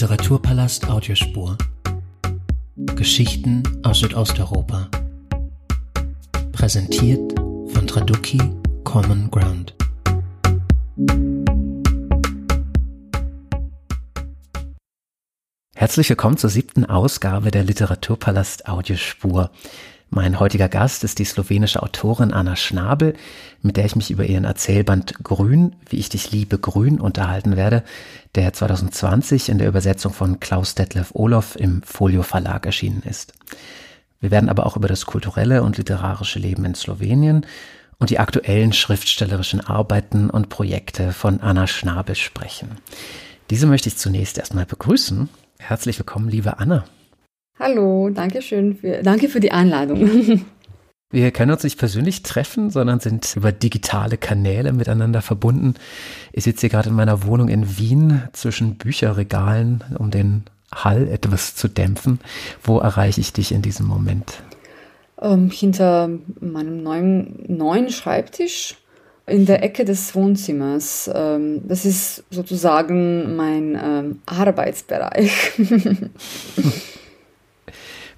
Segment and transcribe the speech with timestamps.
[0.00, 1.58] Literaturpalast Audiospur.
[2.96, 4.88] Geschichten aus Südosteuropa.
[6.52, 8.40] Präsentiert von Traduki
[8.82, 9.74] Common Ground.
[15.74, 19.50] Herzlich willkommen zur siebten Ausgabe der Literaturpalast Audiospur.
[20.12, 23.14] Mein heutiger Gast ist die slowenische Autorin Anna Schnabel,
[23.62, 27.84] mit der ich mich über ihren Erzählband Grün, wie ich dich liebe, Grün unterhalten werde,
[28.34, 33.34] der 2020 in der Übersetzung von Klaus Detlef Olof im Folio Verlag erschienen ist.
[34.18, 37.46] Wir werden aber auch über das kulturelle und literarische Leben in Slowenien
[38.00, 42.78] und die aktuellen schriftstellerischen Arbeiten und Projekte von Anna Schnabel sprechen.
[43.48, 45.28] Diese möchte ich zunächst erstmal begrüßen.
[45.60, 46.84] Herzlich willkommen, liebe Anna.
[47.58, 50.44] Hallo, danke schön für, danke für die Einladung.
[51.12, 55.74] Wir können uns nicht persönlich treffen, sondern sind über digitale Kanäle miteinander verbunden.
[56.32, 61.56] Ich sitze hier gerade in meiner Wohnung in Wien zwischen Bücherregalen, um den Hall etwas
[61.56, 62.20] zu dämpfen.
[62.62, 64.40] Wo erreiche ich dich in diesem Moment?
[65.20, 66.08] Ähm, hinter
[66.40, 68.76] meinem neuen, neuen Schreibtisch
[69.26, 71.10] in der Ecke des Wohnzimmers.
[71.12, 75.52] Ähm, das ist sozusagen mein ähm, Arbeitsbereich.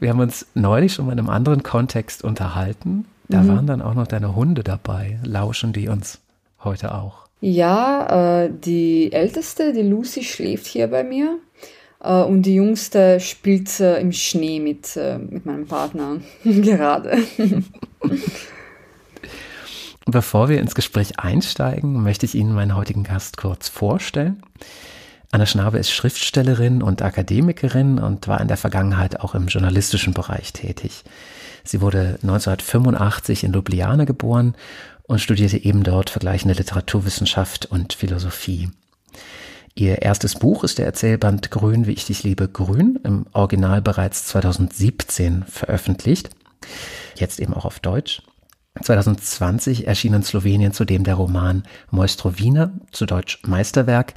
[0.03, 3.05] Wir haben uns neulich schon mal in einem anderen Kontext unterhalten.
[3.29, 3.49] Da mhm.
[3.49, 5.21] waren dann auch noch deine Hunde dabei.
[5.23, 6.19] Lauschen die uns
[6.65, 7.29] heute auch?
[7.41, 11.39] Ja, äh, die älteste, die Lucy, schläft hier bei mir.
[12.03, 17.19] Äh, und die jüngste spielt äh, im Schnee mit, äh, mit meinem Partner gerade.
[20.07, 24.43] Bevor wir ins Gespräch einsteigen, möchte ich Ihnen meinen heutigen Gast kurz vorstellen.
[25.35, 30.53] Anna Schnabe ist Schriftstellerin und Akademikerin und war in der Vergangenheit auch im journalistischen Bereich
[30.53, 31.05] tätig.
[31.65, 34.55] Sie wurde 1985 in Ljubljana geboren
[35.05, 38.71] und studierte eben dort vergleichende Literaturwissenschaft und Philosophie.
[39.75, 44.27] Ihr erstes Buch ist der Erzählband Grün, wie ich dich liebe, Grün, im Original bereits
[44.27, 46.29] 2017 veröffentlicht,
[47.17, 48.21] jetzt eben auch auf Deutsch.
[48.83, 54.13] 2020 erschien in Slowenien zudem der Roman Moistrovina, zu Deutsch Meisterwerk,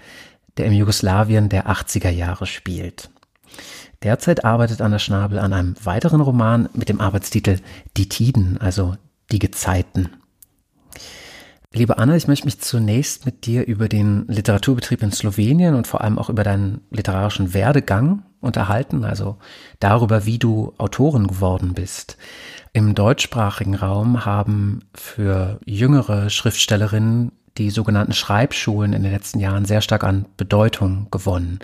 [0.58, 3.10] der im Jugoslawien der 80er Jahre spielt.
[4.04, 7.58] Derzeit arbeitet Anna Schnabel an einem weiteren Roman mit dem Arbeitstitel
[7.98, 8.96] Die Tiden, also
[9.32, 10.10] die Gezeiten.
[11.74, 16.02] Liebe Anna, ich möchte mich zunächst mit dir über den Literaturbetrieb in Slowenien und vor
[16.02, 19.38] allem auch über deinen literarischen Werdegang unterhalten, also
[19.80, 22.18] darüber, wie du Autorin geworden bist.
[22.72, 29.82] Im deutschsprachigen Raum haben für jüngere Schriftstellerinnen die sogenannten Schreibschulen in den letzten Jahren sehr
[29.82, 31.60] stark an Bedeutung gewonnen.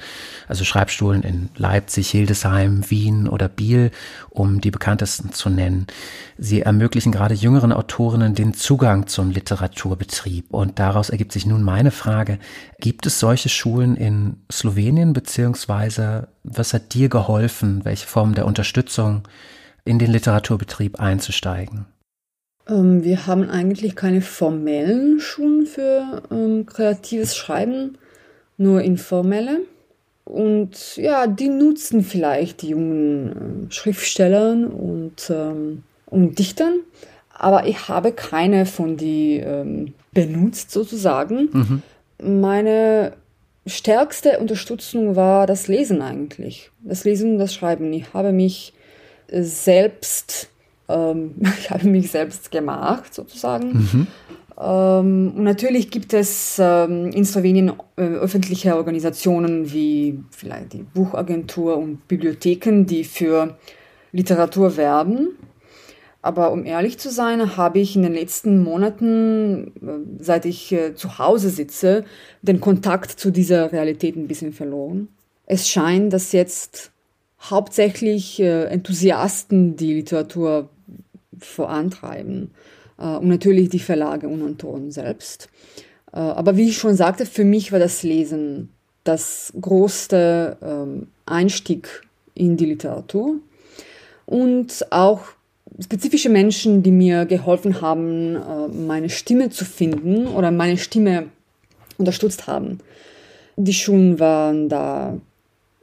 [0.48, 3.92] Also Schreibschulen in Leipzig, Hildesheim, Wien oder Biel,
[4.30, 5.88] um die bekanntesten zu nennen.
[6.38, 10.54] Sie ermöglichen gerade jüngeren Autorinnen den Zugang zum Literaturbetrieb.
[10.54, 12.40] Und daraus ergibt sich nun meine Frage,
[12.80, 19.28] gibt es solche Schulen in Slowenien, beziehungsweise was hat dir geholfen, welche Form der Unterstützung
[19.84, 21.86] in den Literaturbetrieb einzusteigen?
[22.72, 27.98] Ähm, wir haben eigentlich keine formellen Schulen für ähm, kreatives Schreiben,
[28.58, 29.60] nur informelle.
[30.24, 36.80] Und ja, die nutzen vielleicht die jungen äh, Schriftstellern und, ähm, und Dichtern,
[37.34, 41.50] aber ich habe keine von die ähm, benutzt sozusagen.
[41.52, 41.82] Mhm.
[42.40, 43.14] Meine
[43.66, 46.70] stärkste Unterstützung war das Lesen eigentlich.
[46.84, 47.92] Das Lesen und das Schreiben.
[47.94, 48.74] Ich habe mich
[49.32, 50.50] selbst
[50.92, 53.74] ähm, ich habe mich selbst gemacht sozusagen.
[53.74, 54.08] Mhm.
[54.60, 61.78] Ähm, und natürlich gibt es ähm, in Slowenien äh, öffentliche Organisationen wie vielleicht die Buchagentur
[61.78, 63.58] und Bibliotheken, die für
[64.12, 65.30] Literatur werben.
[66.22, 70.94] Aber um ehrlich zu sein, habe ich in den letzten Monaten, äh, seit ich äh,
[70.94, 72.06] zu Hause sitze,
[72.42, 75.08] den Kontakt zu dieser Realität ein bisschen verloren.
[75.48, 76.92] Es scheint, dass jetzt
[77.42, 80.70] hauptsächlich äh, Enthusiasten die Literatur
[81.46, 82.52] vorantreiben.
[82.98, 85.50] Äh, und natürlich die Verlage und Autoren selbst.
[86.14, 88.70] Äh, aber wie ich schon sagte, für mich war das Lesen
[89.04, 92.04] das größte ähm, Einstieg
[92.36, 93.38] in die Literatur.
[94.26, 95.24] Und auch
[95.80, 101.30] spezifische Menschen, die mir geholfen haben, äh, meine Stimme zu finden oder meine Stimme
[101.98, 102.80] unterstützt haben.
[103.58, 105.18] Die Schulen waren da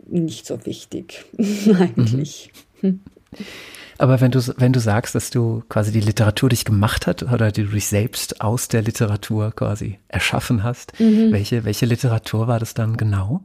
[0.06, 1.24] nicht so wichtig,
[1.78, 2.50] eigentlich.
[2.80, 3.00] Mhm.
[3.98, 7.50] Aber wenn du, wenn du sagst, dass du quasi die Literatur dich gemacht hat oder
[7.50, 11.32] die du dich selbst aus der Literatur quasi erschaffen hast, mhm.
[11.32, 13.42] welche, welche Literatur war das dann genau?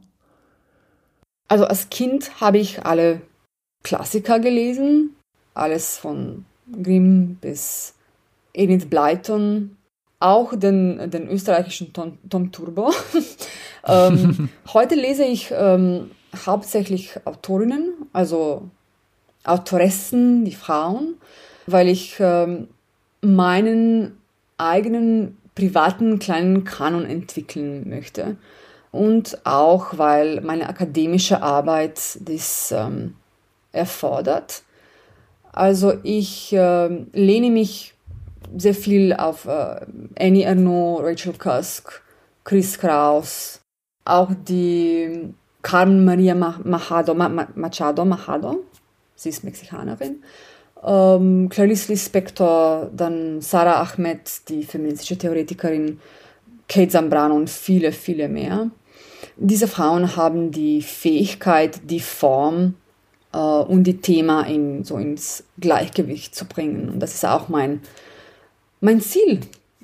[1.48, 3.20] Also als Kind habe ich alle
[3.82, 5.10] Klassiker gelesen,
[5.54, 6.44] alles von
[6.82, 7.94] Grimm bis
[8.54, 9.76] Edith Blyton,
[10.20, 12.92] auch den, den österreichischen Tom, Tom Turbo.
[13.86, 16.12] ähm, heute lese ich ähm,
[16.46, 18.70] hauptsächlich Autorinnen, also
[19.44, 21.16] Autoressen, die Frauen,
[21.66, 22.68] weil ich ähm,
[23.20, 24.18] meinen
[24.58, 28.36] eigenen privaten kleinen Kanon entwickeln möchte.
[28.90, 33.14] Und auch, weil meine akademische Arbeit das ähm,
[33.72, 34.62] erfordert.
[35.52, 37.94] Also ich äh, lehne mich
[38.56, 39.80] sehr viel auf äh,
[40.18, 42.02] Annie Ernaux, Rachel Cusk,
[42.44, 43.60] Chris Kraus,
[44.04, 48.64] auch die Carmen Maria Machado, Machado, Machado,
[49.14, 50.22] sie ist Mexikanerin,
[50.84, 56.00] ähm, Clarice Lispector, dann Sarah Ahmed, die feministische Theoretikerin,
[56.68, 58.70] Kate Zambrano und viele, viele mehr.
[59.36, 62.74] Diese Frauen haben die Fähigkeit, die Form
[63.32, 66.88] äh, und die Thema in, so ins Gleichgewicht zu bringen.
[66.88, 67.80] Und das ist auch mein,
[68.80, 69.40] mein Ziel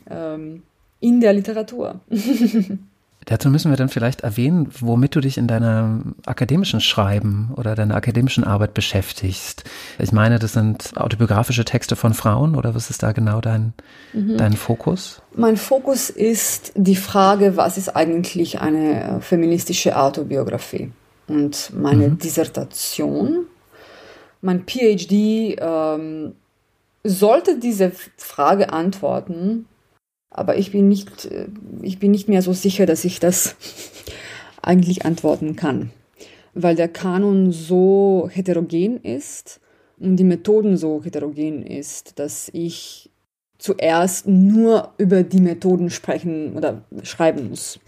[0.09, 0.63] ähm,
[1.01, 2.01] in der Literatur.
[3.27, 7.95] Dazu müssen wir dann vielleicht erwähnen, womit du dich in deiner akademischen Schreiben oder deiner
[7.95, 9.65] akademischen Arbeit beschäftigst.
[9.99, 13.75] Ich meine, das sind autobiografische Texte von Frauen oder was ist da genau dein,
[14.15, 14.39] mhm.
[14.39, 15.21] dein Fokus?
[15.35, 20.91] Mein Fokus ist die Frage, was ist eigentlich eine äh, feministische Autobiografie?
[21.29, 22.19] Und meine mhm.
[22.19, 23.47] Dissertation,
[24.41, 26.33] mein PhD ähm,
[27.05, 29.67] sollte diese Frage antworten,
[30.41, 31.47] aber ich bin nicht, äh,
[31.83, 33.57] ich bin nicht mehr so sicher, dass ich das
[34.63, 35.91] eigentlich antworten kann,
[36.55, 39.61] weil der Kanon so heterogen ist
[39.99, 43.11] und die Methoden so heterogen ist, dass ich
[43.59, 47.79] zuerst nur über die Methoden sprechen oder schreiben muss.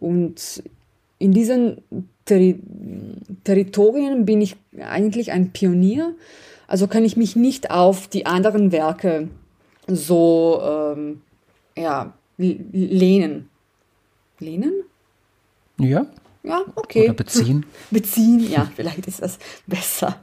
[0.00, 0.64] Und
[1.20, 1.82] in diesen
[2.24, 2.58] Terri
[3.44, 6.14] Territorien bin ich eigentlich ein Pionier,
[6.66, 9.28] also kann ich mich nicht auf die anderen Werke
[9.86, 11.20] so ähm,
[11.80, 13.48] ja, lehnen.
[14.38, 14.72] Lehnen?
[15.78, 16.06] Ja.
[16.42, 17.04] Ja, okay.
[17.04, 17.66] Oder beziehen.
[17.90, 20.16] beziehen, ja, vielleicht ist das besser.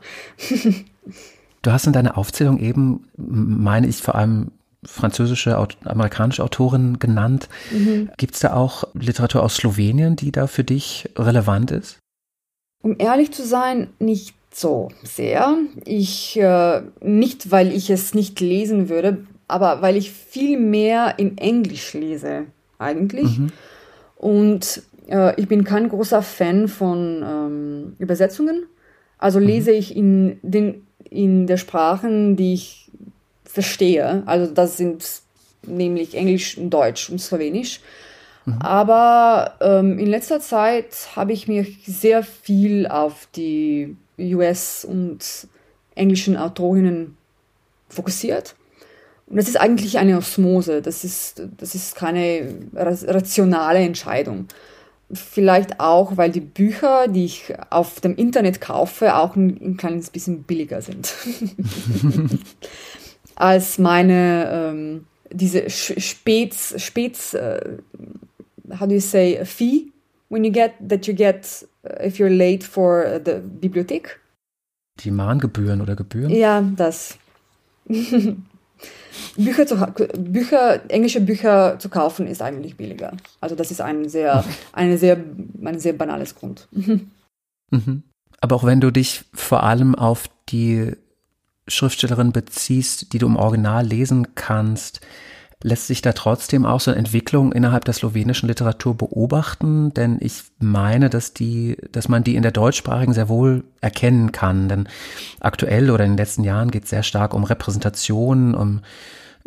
[1.62, 4.52] du hast in deiner Aufzählung eben, meine ich, vor allem
[4.84, 7.50] französische, amerikanische Autorin genannt.
[7.72, 8.10] Mhm.
[8.18, 12.00] Gibt es da auch Literatur aus Slowenien, die da für dich relevant ist?
[12.84, 15.58] Um ehrlich zu sein, nicht so sehr.
[15.86, 21.38] Ich, äh, nicht, weil ich es nicht lesen würde, aber weil ich viel mehr in
[21.38, 22.46] Englisch lese
[22.80, 23.40] eigentlich.
[23.40, 23.52] Mhm.
[24.18, 28.66] Und äh, ich bin kein großer Fan von ähm, Übersetzungen.
[29.18, 29.46] Also mhm.
[29.46, 32.92] lese ich in, den, in der Sprachen, die ich
[33.46, 34.24] verstehe.
[34.26, 35.04] Also das sind
[35.66, 37.80] nämlich Englisch und Deutsch und Slowenisch.
[38.46, 38.62] Mhm.
[38.62, 45.48] Aber ähm, in letzter Zeit habe ich mich sehr viel auf die US- und
[45.96, 47.18] englischen Autorinnen
[47.90, 48.56] fokussiert.
[49.28, 54.48] Und das ist eigentlich eine Osmose, das ist, das ist keine rationale Entscheidung.
[55.12, 60.10] Vielleicht auch, weil die Bücher, die ich auf dem Internet kaufe, auch ein, ein kleines
[60.10, 61.14] bisschen billiger sind.
[63.36, 67.60] Als meine, ähm, diese Späts, Späts, uh,
[68.80, 69.92] how do you say, fee,
[70.30, 71.68] when you get, that you get,
[72.04, 74.20] if you're late for the Bibliothek.
[75.00, 76.32] Die Mahngebühren oder Gebühren?
[76.32, 77.18] Ja, das.
[79.36, 79.76] Bücher, zu,
[80.18, 83.14] Bücher, englische Bücher zu kaufen ist eigentlich billiger.
[83.40, 84.44] Also das ist ein sehr,
[84.74, 85.18] eine sehr,
[85.64, 86.68] ein sehr banales Grund.
[87.70, 88.04] Mhm.
[88.40, 90.94] Aber auch wenn du dich vor allem auf die
[91.68, 95.02] Schriftstellerin beziehst, die du im Original lesen kannst,
[95.64, 99.94] lässt sich da trotzdem auch so eine Entwicklung innerhalb der slowenischen Literatur beobachten?
[99.94, 104.70] Denn ich meine, dass die, dass man die in der deutschsprachigen sehr wohl erkennen kann.
[104.70, 104.88] Denn
[105.40, 108.82] aktuell oder in den letzten Jahren geht es sehr stark um Repräsentation, um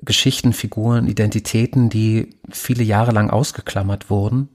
[0.02, 4.49] Geschichten, Figuren, Identitäten, die viele Jahre lang ausgeklammert wurden.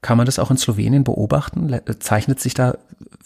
[0.00, 1.80] Kann man das auch in Slowenien beobachten?
[2.00, 2.76] Zeichnet sich da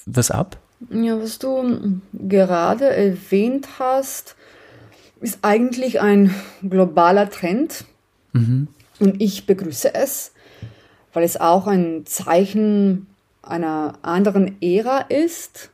[0.06, 0.58] was ab?
[0.90, 4.36] Ja, was du gerade erwähnt hast,
[5.20, 7.84] ist eigentlich ein globaler Trend.
[8.32, 8.68] Mhm.
[9.00, 10.32] Und ich begrüße es,
[11.12, 13.06] weil es auch ein Zeichen
[13.42, 15.70] einer anderen Ära ist,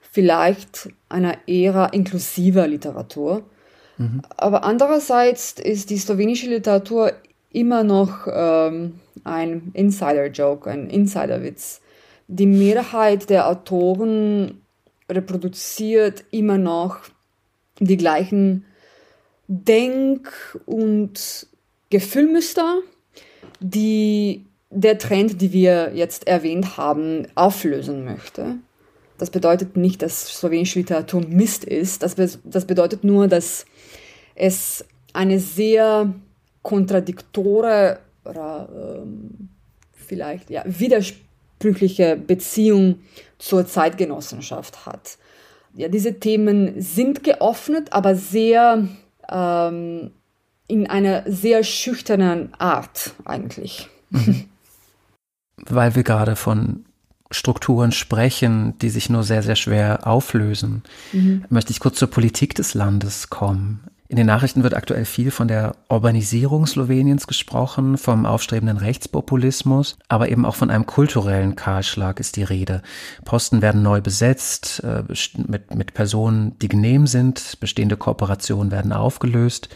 [0.00, 3.44] vielleicht einer Ära inklusiver Literatur
[3.98, 4.22] Mhm.
[4.36, 7.12] Aber andererseits ist die slowenische Literatur
[7.50, 11.80] immer noch ähm, ein Insider-Joke, ein Insider-Witz.
[12.28, 14.60] Die Mehrheit der Autoren
[15.10, 17.00] reproduziert immer noch
[17.80, 18.64] die gleichen
[19.48, 20.30] Denk-
[20.66, 21.46] und
[21.90, 22.80] Gefühlmuster,
[23.60, 28.56] die der Trend, die wir jetzt erwähnt haben, auflösen möchte.
[29.16, 32.02] Das bedeutet nicht, dass slowenische Literatur Mist ist.
[32.02, 33.64] Das, be das bedeutet nur, dass
[34.34, 36.14] es eine sehr
[36.62, 38.68] kontradiktore oder
[39.02, 39.48] ähm,
[39.92, 41.14] vielleicht ja, widers
[41.58, 43.00] widersprüchliche Beziehung
[43.38, 45.18] zur Zeitgenossenschaft hat.
[45.74, 48.88] Ja, diese Themen sind geöffnet, aber sehr
[49.30, 50.10] ähm,
[50.66, 53.88] in einer sehr schüchternen Art eigentlich.
[54.10, 54.44] Mhm.
[55.56, 56.84] Weil wir gerade von
[57.30, 60.82] Strukturen sprechen, die sich nur sehr, sehr schwer auflösen,
[61.12, 61.44] mhm.
[61.50, 63.84] möchte ich kurz zur Politik des Landes kommen.
[64.10, 70.30] In den Nachrichten wird aktuell viel von der Urbanisierung Sloweniens gesprochen, vom aufstrebenden Rechtspopulismus, aber
[70.30, 72.80] eben auch von einem kulturellen Kahlschlag ist die Rede.
[73.26, 75.04] Posten werden neu besetzt äh,
[75.46, 79.68] mit, mit Personen, die genehm sind, bestehende Kooperationen werden aufgelöst.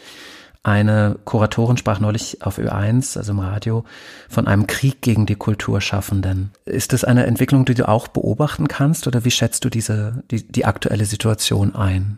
[0.63, 3.83] Eine Kuratorin sprach neulich auf Ö1, also im Radio,
[4.29, 6.53] von einem Krieg gegen die Kulturschaffenden.
[6.65, 10.47] Ist das eine Entwicklung, die du auch beobachten kannst oder wie schätzt du diese, die,
[10.47, 12.17] die aktuelle Situation ein?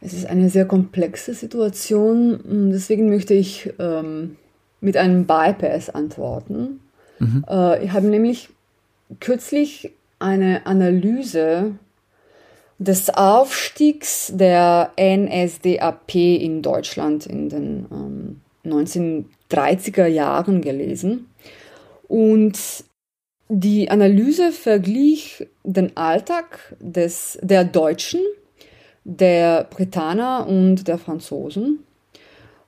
[0.00, 4.36] Es ist eine sehr komplexe Situation, deswegen möchte ich ähm,
[4.80, 6.80] mit einem Bypass antworten.
[7.18, 7.44] Mhm.
[7.48, 8.48] Äh, ich habe nämlich
[9.20, 11.72] kürzlich eine Analyse
[12.78, 21.26] des Aufstiegs der NSDAP in Deutschland in den ähm, 1930er Jahren gelesen.
[22.08, 22.58] Und
[23.48, 28.20] die Analyse verglich den Alltag des, der Deutschen,
[29.04, 31.80] der Britaner und der Franzosen.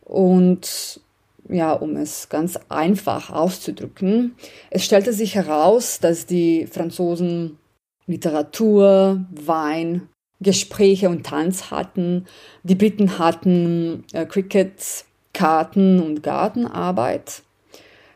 [0.00, 1.00] Und
[1.48, 4.34] ja, um es ganz einfach auszudrücken,
[4.70, 7.58] es stellte sich heraus, dass die Franzosen
[8.06, 10.08] Literatur, Wein,
[10.40, 12.26] Gespräche und Tanz hatten.
[12.62, 17.42] Die Briten hatten äh, Cricket, Karten und Gartenarbeit.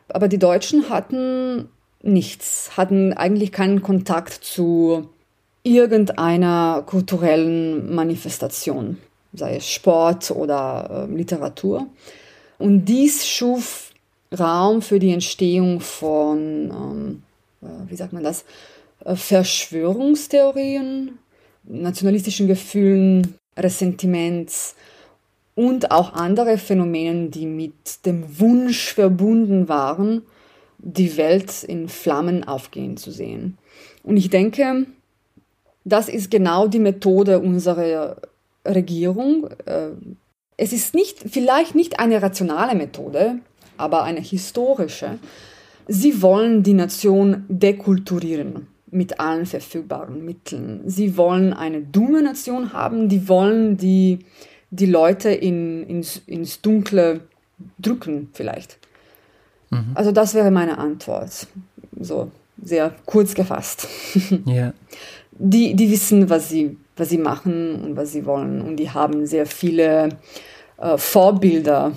[0.08, 1.68] Aber die Deutschen hatten
[2.02, 5.08] nichts, hatten eigentlich keinen Kontakt zu
[5.66, 8.98] irgendeiner kulturellen Manifestation,
[9.32, 11.88] sei es Sport oder äh, Literatur.
[12.58, 13.90] Und dies schuf
[14.38, 17.22] Raum für die Entstehung von, ähm,
[17.62, 18.44] äh, wie sagt man das,
[19.04, 21.18] äh, Verschwörungstheorien,
[21.64, 24.76] nationalistischen Gefühlen, Ressentiments
[25.56, 30.22] und auch andere Phänomene, die mit dem Wunsch verbunden waren,
[30.78, 33.58] die Welt in Flammen aufgehen zu sehen.
[34.04, 34.86] Und ich denke,
[35.86, 38.16] das ist genau die Methode unserer
[38.66, 39.48] Regierung.
[39.64, 39.90] Äh,
[40.56, 43.36] es ist nicht, vielleicht nicht eine rationale Methode,
[43.76, 45.18] aber eine historische.
[45.86, 50.80] Sie wollen die Nation dekulturieren mit allen verfügbaren Mitteln.
[50.86, 54.20] Sie wollen eine dumme Nation haben, die wollen die,
[54.70, 57.20] die Leute in, ins, ins Dunkle
[57.78, 58.78] drücken vielleicht.
[59.70, 59.92] Mhm.
[59.94, 61.46] Also das wäre meine Antwort.
[62.00, 63.86] So sehr kurz gefasst.
[64.46, 64.72] Ja.
[65.38, 68.62] Die, die wissen, was sie, was sie machen und was sie wollen.
[68.62, 70.08] Und die haben sehr viele
[70.78, 71.92] äh, Vorbilder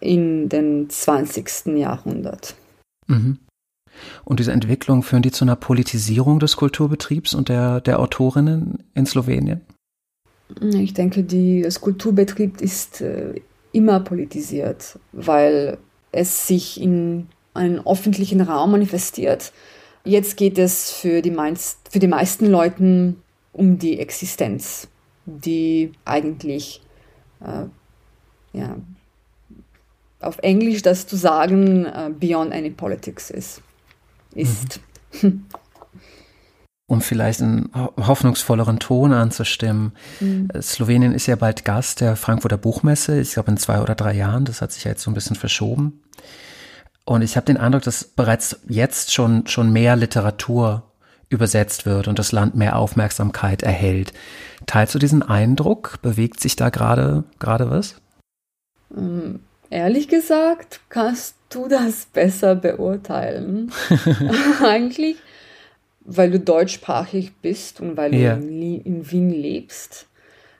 [0.00, 1.76] in den 20.
[1.76, 2.54] Jahrhundert.
[3.06, 3.38] Mhm.
[4.24, 9.06] Und diese Entwicklung führen die zu einer Politisierung des Kulturbetriebs und der, der Autorinnen in
[9.06, 9.60] Slowenien?
[10.60, 13.40] Ich denke, die, das Kulturbetrieb ist äh,
[13.72, 15.78] immer politisiert, weil
[16.12, 19.52] es sich in einem öffentlichen Raum manifestiert.
[20.04, 23.14] Jetzt geht es für die, meist, für die meisten Leute
[23.52, 24.88] um die Existenz,
[25.24, 26.82] die eigentlich,
[27.40, 27.66] äh,
[28.52, 28.76] ja,
[30.20, 33.62] auf Englisch das zu sagen, uh, beyond any politics ist
[34.34, 34.80] ist.
[35.22, 35.46] Mhm.
[36.86, 39.92] Um vielleicht einen hoffnungsvolleren Ton anzustimmen.
[40.20, 40.50] Mhm.
[40.60, 43.20] Slowenien ist ja bald Gast der Frankfurter Buchmesse.
[43.20, 44.44] Ich glaube in zwei oder drei Jahren.
[44.44, 46.02] Das hat sich ja jetzt so ein bisschen verschoben.
[47.04, 50.82] Und ich habe den Eindruck, dass bereits jetzt schon, schon mehr Literatur
[51.28, 54.12] übersetzt wird und das Land mehr Aufmerksamkeit erhält.
[54.66, 55.98] Teilst du diesen Eindruck?
[56.00, 57.96] Bewegt sich da gerade gerade was?
[58.96, 63.72] Ähm, ehrlich gesagt, kannst du das besser beurteilen.
[64.62, 65.16] Eigentlich,
[66.00, 68.36] weil du deutschsprachig bist und weil ja.
[68.36, 70.06] du in, in Wien lebst.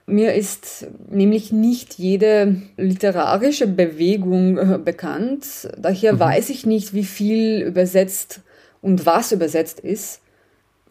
[0.07, 5.69] Mir ist nämlich nicht jede literarische Bewegung äh, bekannt.
[5.79, 6.21] Daher mhm.
[6.21, 8.43] weiß ich nicht, wie viel übersetzt
[8.83, 10.21] und was übersetzt ist.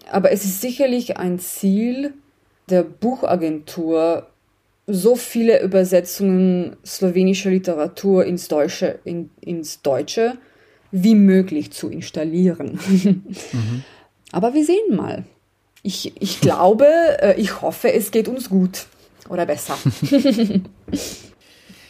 [0.10, 2.14] Aber es ist sicherlich ein Ziel
[2.70, 4.28] der Buchagentur,
[4.88, 10.38] so viele Übersetzungen slowenischer Literatur ins Deutsche, in, ins Deutsche
[10.92, 12.80] wie möglich zu installieren.
[12.88, 13.84] Mhm.
[14.32, 15.24] Aber wir sehen mal.
[15.84, 16.88] Ich, ich glaube,
[17.20, 18.88] äh, ich hoffe, es geht uns gut
[19.30, 19.76] oder besser.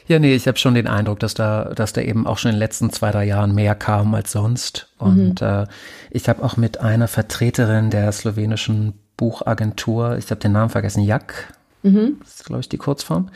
[0.06, 2.56] Ja, nee, ich habe schon den Eindruck, dass da, dass da eben auch schon in
[2.56, 4.90] den letzten zwei, drei Jahren mehr kam als sonst.
[4.98, 5.48] Und mhm.
[5.48, 5.66] äh,
[6.12, 11.54] ich habe auch mit einer Vertreterin der slowenischen Buchagentur, ich habe den Namen vergessen, Jak,
[11.84, 12.18] Mhm.
[12.22, 13.30] Das ist, glaube ich, die Kurzform.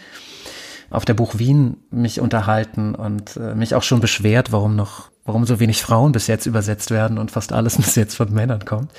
[0.90, 5.46] auf der Buch Wien mich unterhalten und äh, mich auch schon beschwert, warum noch, warum
[5.46, 8.92] so wenig Frauen bis jetzt übersetzt werden und fast alles bis jetzt von Männern kommt.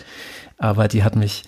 [0.59, 1.45] Aber die hat mich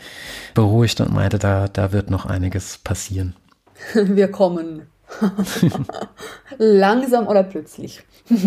[0.55, 3.35] beruhigt und meinte, da, da wird noch einiges passieren.
[3.95, 4.87] Wir kommen.
[6.59, 8.03] Langsam oder plötzlich.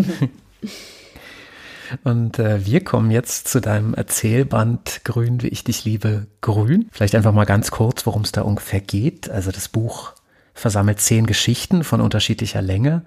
[2.03, 6.89] Und äh, wir kommen jetzt zu deinem Erzählband Grün, wie ich dich liebe, Grün.
[6.91, 9.29] Vielleicht einfach mal ganz kurz, worum es da ungefähr geht.
[9.29, 10.13] Also das Buch
[10.53, 13.03] versammelt zehn Geschichten von unterschiedlicher Länge,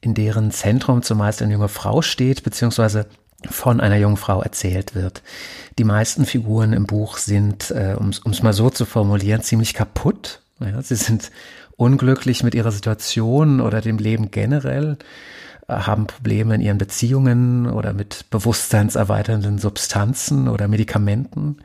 [0.00, 3.06] in deren Zentrum zumeist eine junge Frau steht, beziehungsweise
[3.48, 5.22] von einer jungen Frau erzählt wird.
[5.78, 10.40] Die meisten Figuren im Buch sind, äh, um es mal so zu formulieren, ziemlich kaputt.
[10.60, 11.30] Ja, sie sind
[11.76, 14.98] unglücklich mit ihrer Situation oder dem Leben generell
[15.68, 21.58] haben Probleme in ihren Beziehungen oder mit bewusstseinserweiternden Substanzen oder Medikamenten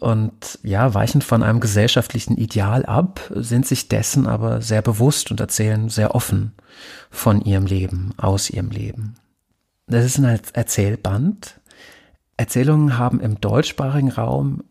[0.00, 5.40] und ja, weichen von einem gesellschaftlichen Ideal ab, sind sich dessen aber sehr bewusst und
[5.40, 6.52] erzählen sehr offen
[7.10, 9.16] von ihrem Leben, aus ihrem Leben.
[9.86, 11.60] Das ist ein Erzählband.
[12.36, 14.64] Erzählungen haben im deutschsprachigen Raum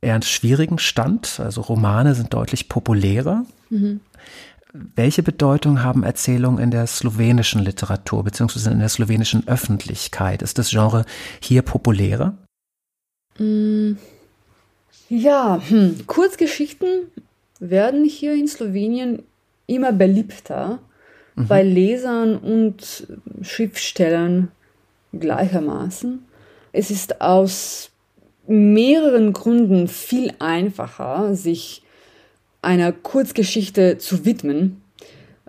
[0.00, 3.44] eher einen schwierigen Stand, also Romane sind deutlich populärer.
[3.68, 4.00] Mhm.
[4.72, 10.42] Welche Bedeutung haben Erzählungen in der slowenischen Literatur beziehungsweise in der slowenischen Öffentlichkeit?
[10.42, 11.04] Ist das Genre
[11.40, 12.38] hier populärer?
[13.38, 13.94] Mm,
[15.08, 16.06] ja, hm.
[16.06, 17.08] Kurzgeschichten
[17.58, 19.24] werden hier in Slowenien
[19.66, 20.78] immer beliebter
[21.34, 21.48] mhm.
[21.48, 23.08] bei Lesern und
[23.42, 24.52] Schriftstellern
[25.12, 26.24] gleichermaßen.
[26.72, 27.90] Es ist aus
[28.46, 31.82] mehreren Gründen viel einfacher, sich
[32.62, 34.82] einer Kurzgeschichte zu widmen.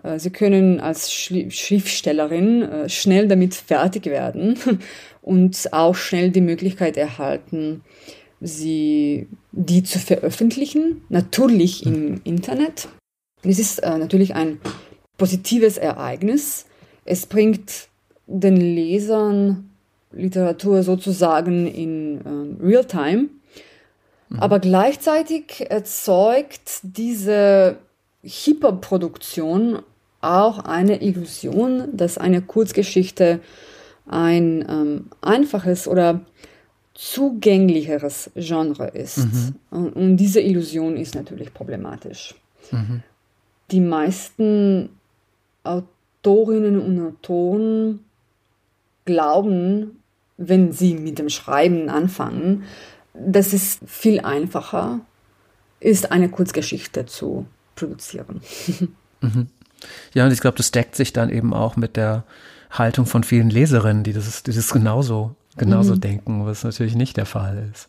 [0.02, 4.58] Äh, Sie können als Schriftstellerin äh, schnell damit fertig werden
[5.22, 7.82] und auch schnell die Möglichkeit erhalten,
[8.40, 12.88] sie, die zu veröffentlichen, natürlich im Internet.
[13.42, 14.60] Es ist äh, natürlich ein
[15.16, 16.66] positives Ereignis.
[17.04, 17.88] Es bringt
[18.40, 19.68] den Lesern
[20.12, 22.20] Literatur sozusagen in
[22.60, 23.28] äh, Real-Time
[24.32, 24.40] Mhm.
[24.40, 27.76] Aber gleichzeitig erzeugt diese
[28.22, 29.80] Hyperproduktion
[30.20, 33.40] auch eine Illusion, dass eine Kurzgeschichte
[34.06, 36.20] ein ähm, einfaches oder
[36.94, 39.18] zugänglicheres Genre ist.
[39.18, 39.54] Mhm.
[39.70, 42.34] Und, und, diese Illusion ist natürlich problematisch.
[42.70, 43.02] Mhm.
[43.70, 44.90] Die meisten
[45.64, 48.00] Autorinnen und Autoren
[49.04, 50.02] glauben,
[50.36, 52.64] wenn sie mit dem Schreiben anfangen,
[53.14, 55.00] dass es viel einfacher
[55.80, 58.40] ist, eine Kurzgeschichte zu produzieren.
[59.24, 59.46] Mhm.
[60.14, 62.24] Ja, und ich glaube, das deckt sich dann eben auch mit der
[62.72, 66.00] Haltung von vielen Leserinnen, die das, die das genauso, genauso mhm.
[66.00, 67.86] denken, was natürlich nicht der Fall ist.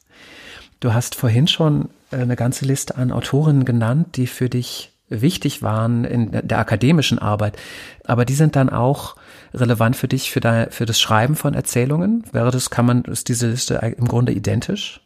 [0.80, 6.04] Du hast vorhin schon eine ganze Liste an Autorinnen genannt, die für dich wichtig waren
[6.04, 7.58] in der akademischen Arbeit.
[8.04, 9.16] Aber die sind dann auch
[9.54, 12.24] relevant für dich, für, dein, für das Schreiben von Erzählungen?
[12.32, 15.02] Wäre das, kann man, ist diese Liste im Grunde identisch?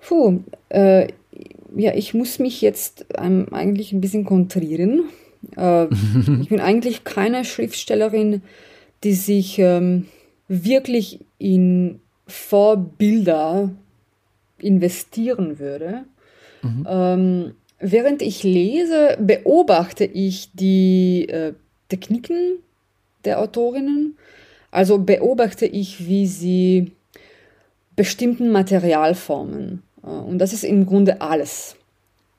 [0.00, 1.08] Puh, äh,
[1.74, 5.04] ja, ich muss mich jetzt ähm, eigentlich ein bisschen kontrieren.
[5.56, 5.84] Äh,
[6.40, 8.42] ich bin eigentlich keine Schriftstellerin,
[9.04, 10.06] die sich ähm,
[10.48, 13.70] wirklich in Vorbilder
[14.58, 16.04] investieren würde.
[16.62, 16.86] Mhm.
[16.88, 21.52] Ähm, während ich lese, beobachte ich die äh,
[21.88, 22.58] Techniken
[23.26, 24.16] der Autorinnen.
[24.70, 26.92] Also beobachte ich, wie sie
[27.94, 31.76] bestimmten Materialformen äh, und das ist im Grunde alles,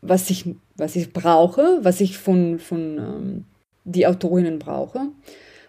[0.01, 0.45] was ich,
[0.75, 3.43] was ich brauche, was ich von, von ähm,
[3.83, 5.09] die Autorinnen brauche.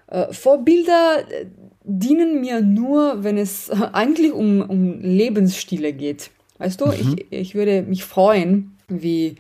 [0.07, 1.47] Äh, Vorbilder äh,
[1.85, 6.31] dienen mir nur, wenn es eigentlich um, um Lebensstile geht.
[6.59, 6.93] Weißt du, mhm.
[6.93, 9.37] ich, ich würde mich freuen, wie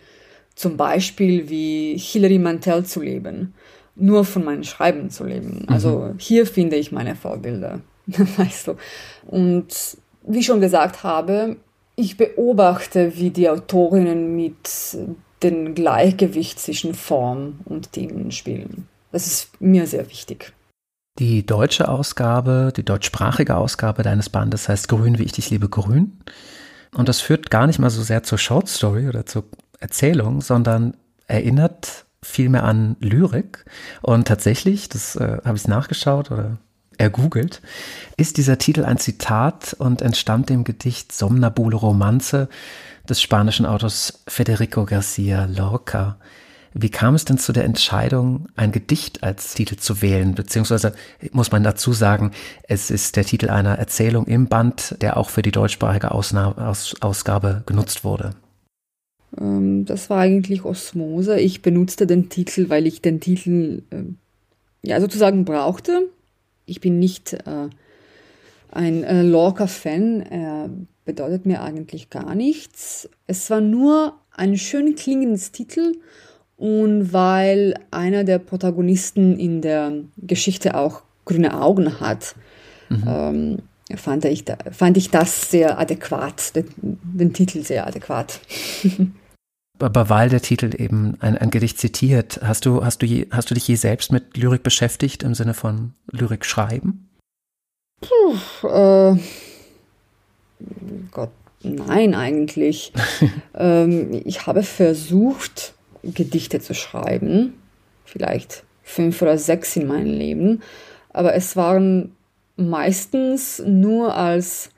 [0.55, 3.55] zum Beispiel wie Hilary Mantel zu leben,
[3.99, 5.65] nur von meinem Schreiben zu leben.
[5.67, 6.19] Also mhm.
[6.19, 8.77] hier finde ich meine Vorbilder, weißt du.
[9.27, 11.57] Und wie ich schon gesagt habe,
[11.97, 14.97] ich beobachte, wie die Autorinnen mit
[15.43, 18.89] dem Gleichgewicht zwischen Form und Themen spielen.
[19.13, 20.53] Das ist mir sehr wichtig.
[21.19, 26.19] Die deutsche Ausgabe, die deutschsprachige Ausgabe deines Bandes heißt Grün, wie ich dich liebe, grün.
[26.95, 29.45] Und das führt gar nicht mal so sehr zur Short Story oder zur
[29.81, 33.65] Erzählung, sondern erinnert vielmehr an Lyrik.
[34.03, 36.59] Und tatsächlich, das äh, habe ich nachgeschaut oder
[36.99, 37.63] ergoogelt,
[38.17, 42.49] ist dieser Titel ein Zitat und entstammt dem Gedicht Somnambule Romanze
[43.09, 46.19] des spanischen Autors Federico Garcia Lorca.
[46.75, 50.35] Wie kam es denn zu der Entscheidung, ein Gedicht als Titel zu wählen?
[50.35, 50.93] Beziehungsweise
[51.33, 52.33] muss man dazu sagen,
[52.65, 56.95] es ist der Titel einer Erzählung im Band, der auch für die deutschsprachige Ausna Aus
[57.01, 58.35] Ausgabe genutzt wurde.
[59.37, 61.39] Ähm, das war eigentlich Osmose.
[61.39, 64.05] Ich benutzte den Titel, weil ich den Titel äh,
[64.83, 66.09] ja sozusagen brauchte.
[66.67, 67.69] Ich bin nicht äh,
[68.71, 70.23] ein äh, Lorca-Fan.
[70.23, 70.71] Er
[71.05, 73.09] bedeutet mir eigentlich gar nichts.
[73.27, 75.95] Es war nur ein schön klingendes Titel
[76.57, 82.35] und weil einer der Protagonisten in der Geschichte auch grüne Augen hat,
[82.89, 83.05] mhm.
[83.07, 83.59] ähm,
[83.97, 88.41] fand, ich, fand ich das sehr adäquat, den, den Titel sehr adäquat.
[89.81, 93.51] Aber weil der Titel eben ein, ein Gedicht zitiert, hast du, hast, du je, hast
[93.51, 97.09] du dich je selbst mit Lyrik beschäftigt im Sinne von Lyrik schreiben?
[98.01, 99.17] Puh, äh,
[101.13, 101.31] Gott,
[101.63, 102.93] nein, eigentlich.
[103.55, 107.55] ähm, ich habe versucht, Gedichte zu schreiben,
[108.05, 110.63] vielleicht fünf oder sechs in meinem Leben,
[111.11, 112.17] aber es waren
[112.59, 114.71] meistens nur als,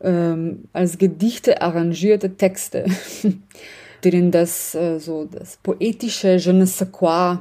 [0.00, 2.86] ähm, als Gedichte arrangierte Texte,
[4.04, 7.38] denen das, äh, so das poetische Je ne sais quoi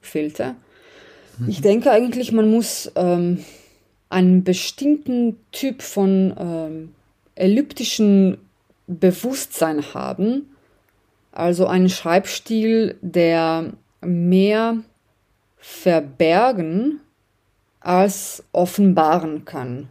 [0.00, 0.56] fehlte.
[1.38, 1.48] Mhm.
[1.48, 3.44] Ich denke eigentlich, man muss ähm,
[4.08, 6.94] einen bestimmten Typ von ähm,
[7.36, 8.38] elliptischen
[8.86, 10.50] Bewusstsein haben,
[11.32, 13.72] also einen Schreibstil, der
[14.02, 14.78] mehr
[15.56, 17.00] verbergen
[17.84, 19.88] als offenbaren kann.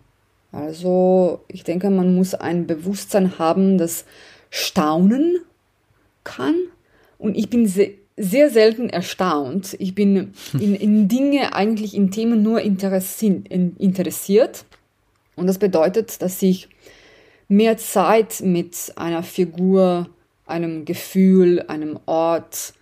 [0.52, 4.06] Also ich denke, man muss ein Bewusstsein haben, das
[4.50, 5.38] staunen
[6.24, 6.56] kann.
[7.18, 9.76] Und ich bin sehr, sehr selten erstaunt.
[9.80, 14.66] Ich bin in, in Dinge, eigentlich in Themen nur interessiert.
[15.36, 16.70] Und das bedeutet, dass ich
[17.48, 20.10] mehr Zeit mit einer Figur,
[20.46, 22.74] einem Gefühl, einem Ort,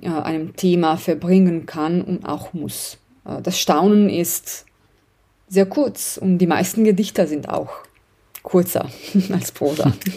[0.00, 2.98] äh, einem Thema verbringen kann und auch muss.
[3.28, 4.64] Äh, das Staunen ist
[5.48, 7.70] sehr kurz und die meisten Gedichte sind auch
[8.42, 8.88] kurzer
[9.32, 9.92] als Prosa.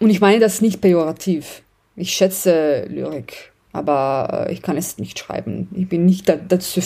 [0.00, 1.62] und ich meine das nicht pejorativ.
[1.96, 5.68] Ich schätze Lyrik, aber äh, ich kann es nicht schreiben.
[5.74, 6.80] Ich bin nicht dazu,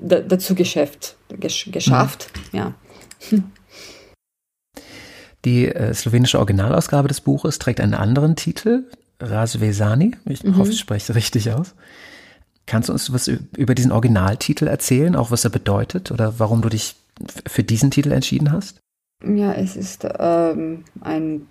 [0.00, 1.16] dazu geschafft.
[1.38, 2.30] geschafft.
[2.52, 2.58] Mhm.
[2.58, 2.74] Ja.
[5.44, 8.84] Die äh, slowenische Originalausgabe des Buches trägt einen anderen Titel,
[9.20, 10.16] Razvezani.
[10.24, 10.56] Ich mhm.
[10.56, 11.74] hoffe, ich spreche richtig aus.
[12.68, 16.68] Kannst du uns was über diesen Originaltitel erzählen, auch was er bedeutet oder warum du
[16.68, 16.96] dich
[17.46, 18.80] für diesen Titel entschieden hast?
[19.24, 21.48] Ja, es ist ähm, ein,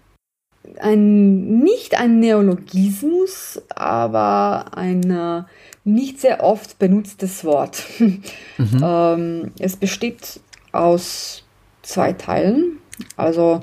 [0.80, 5.44] ein, nicht ein Neologismus, aber ein äh,
[5.84, 7.84] nicht sehr oft benutztes Wort.
[8.60, 8.82] Mhm.
[8.84, 10.40] ähm, es besteht
[10.72, 11.44] aus
[11.84, 12.80] zwei Teilen.
[13.16, 13.62] Also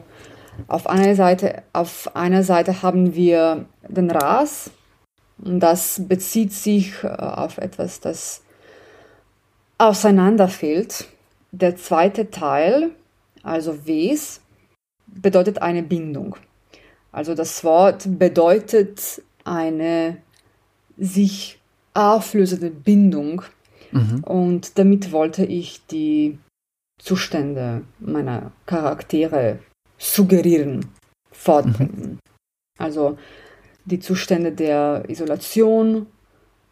[0.69, 4.71] auf einer Seite, auf einer Seite haben wir den Ras.
[5.45, 8.43] Und das bezieht sich äh, auf etwas, das
[9.79, 11.09] auseinanderfällt.
[11.53, 12.91] Der zweite Teil,
[13.43, 14.41] also Wes,
[15.07, 16.37] bedeutet eine Bindung.
[17.13, 20.17] Also das Wort bedeutet eine
[20.97, 21.61] sich
[21.93, 23.43] auflösende Bindung.
[23.93, 24.25] Mhm.
[24.25, 26.39] Und damit wollte ich die
[26.99, 29.59] Zustände meiner Charaktere
[29.99, 30.87] suggerieren,
[31.31, 32.13] fortbringen.
[32.13, 32.19] Mhm.
[32.79, 33.19] Also
[33.85, 36.07] die Zustände der Isolation,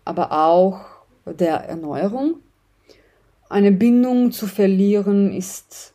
[0.05, 0.81] aber auch
[1.27, 2.37] der Erneuerung.
[3.49, 5.93] Eine Bindung zu verlieren ist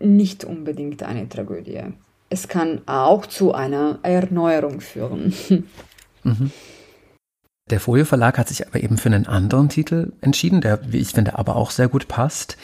[0.00, 1.82] nicht unbedingt eine Tragödie.
[2.30, 5.34] Es kann auch zu einer Erneuerung führen.
[6.24, 6.50] Mhm.
[7.70, 11.10] Der Folie Verlag hat sich aber eben für einen anderen Titel entschieden, der, wie ich
[11.10, 12.56] finde, aber auch sehr gut passt.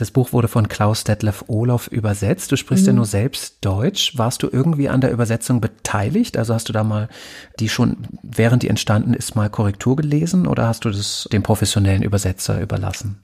[0.00, 2.50] Das Buch wurde von Klaus Detlef Olof übersetzt.
[2.50, 2.88] Du sprichst mhm.
[2.88, 4.16] ja nur selbst Deutsch.
[4.16, 6.38] Warst du irgendwie an der Übersetzung beteiligt?
[6.38, 7.10] Also hast du da mal
[7.58, 12.02] die schon, während die entstanden ist, mal Korrektur gelesen oder hast du das dem professionellen
[12.02, 13.22] Übersetzer überlassen?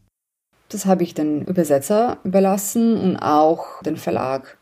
[0.68, 4.58] Das habe ich den Übersetzer überlassen und auch den Verlag.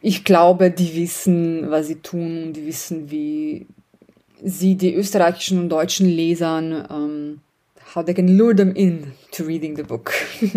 [0.00, 3.66] Ich glaube, die wissen, was sie tun, die wissen, wie
[4.40, 7.40] sie die österreichischen und deutschen Lesern ähm,
[7.94, 10.12] how they can lure them in to reading the book.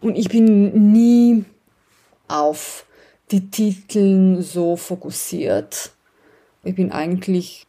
[0.00, 1.44] und ich bin nie
[2.28, 2.84] auf
[3.30, 5.92] die Titel so fokussiert.
[6.64, 7.66] Ich bin eigentlich,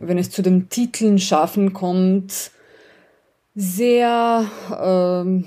[0.00, 2.50] wenn es zu den Titeln schaffen kommt,
[3.54, 5.44] sehr, ähm,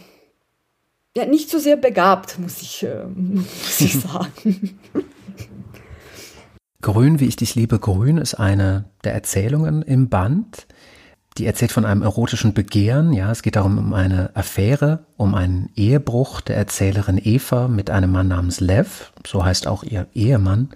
[1.16, 4.80] ja, nicht so sehr begabt, muss ich, äh, muss ich sagen.
[6.82, 10.66] Grün, wie ich dich liebe, grün ist eine der Erzählungen im Band.
[11.40, 13.14] Die erzählt von einem erotischen Begehren.
[13.14, 18.12] Ja, es geht darum um eine Affäre, um einen Ehebruch der Erzählerin Eva mit einem
[18.12, 19.14] Mann namens Lev.
[19.26, 20.72] So heißt auch ihr Ehemann.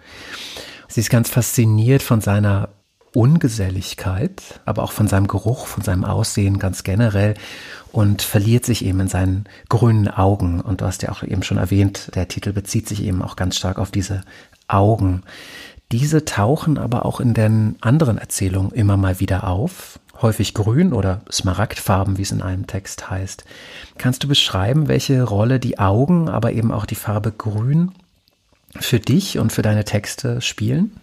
[0.88, 2.70] Sie ist ganz fasziniert von seiner
[3.14, 7.34] Ungeselligkeit, aber auch von seinem Geruch, von seinem Aussehen ganz generell
[7.92, 10.62] und verliert sich eben in seinen grünen Augen.
[10.62, 13.58] Und du hast ja auch eben schon erwähnt, der Titel bezieht sich eben auch ganz
[13.58, 14.22] stark auf diese
[14.70, 15.24] Augen.
[15.92, 21.22] Diese tauchen aber auch in den anderen Erzählungen immer mal wieder auf, häufig grün oder
[21.32, 23.44] Smaragdfarben, wie es in einem Text heißt.
[23.98, 27.92] Kannst du beschreiben, welche Rolle die Augen, aber eben auch die Farbe grün
[28.80, 31.00] für dich und für deine Texte spielen?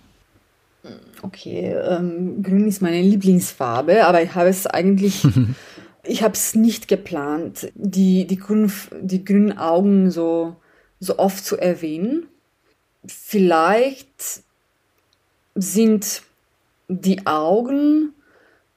[1.23, 5.23] Okay, ähm, grün ist meine Lieblingsfarbe, aber ich habe es eigentlich,
[6.03, 10.57] ich habe es nicht geplant, die, die, grün, die grünen Augen so,
[10.99, 12.27] so oft zu erwähnen.
[13.07, 14.43] Vielleicht
[15.55, 16.23] sind
[16.89, 18.15] die Augen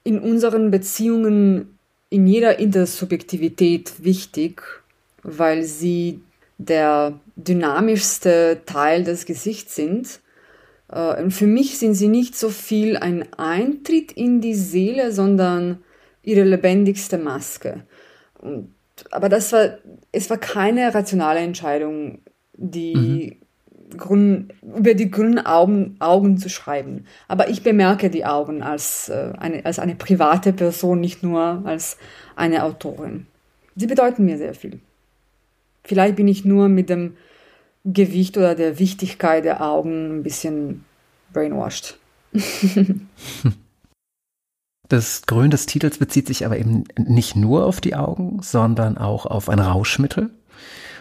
[0.04, 1.78] in unseren Beziehungen
[2.10, 4.62] in jeder Intersubjektivität wichtig,
[5.22, 6.20] weil sie
[6.58, 10.20] der dynamischste Teil des Gesichts sind.
[10.88, 15.82] Äh, und für mich sind sie nicht so viel ein Eintritt in die Seele, sondern
[16.22, 17.84] ihre lebendigste Maske.
[18.38, 18.74] Und,
[19.10, 19.78] aber das war,
[20.12, 22.20] es war keine rationale Entscheidung,
[22.52, 23.43] die mhm.
[23.94, 27.06] Grün, über die grünen Augen, Augen zu schreiben.
[27.28, 31.96] Aber ich bemerke die Augen als, äh, eine, als eine private Person, nicht nur als
[32.36, 33.26] eine Autorin.
[33.76, 34.80] Sie bedeuten mir sehr viel.
[35.84, 37.16] Vielleicht bin ich nur mit dem
[37.84, 40.84] Gewicht oder der Wichtigkeit der Augen ein bisschen
[41.32, 41.98] brainwashed.
[44.88, 49.24] Das Grün des Titels bezieht sich aber eben nicht nur auf die Augen, sondern auch
[49.24, 50.30] auf ein Rauschmittel.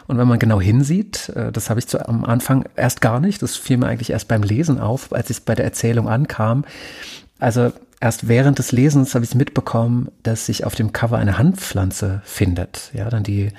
[0.07, 3.41] Und wenn man genau hinsieht, äh, das habe ich zu, am Anfang erst gar nicht,
[3.41, 6.65] das fiel mir eigentlich erst beim Lesen auf, als es bei der Erzählung ankam.
[7.39, 12.21] Also erst während des Lesens habe ich mitbekommen, dass sich auf dem Cover eine Handpflanze
[12.25, 12.91] findet.
[12.93, 13.51] Ja, dann die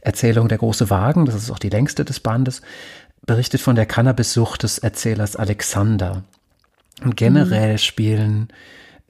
[0.00, 2.62] Erzählung Der große Wagen, das ist auch die längste des Bandes,
[3.26, 6.22] berichtet von der Cannabissucht des Erzählers Alexander.
[7.04, 7.78] Und generell mhm.
[7.78, 8.48] spielen